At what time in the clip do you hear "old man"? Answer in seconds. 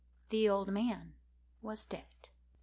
0.49-1.13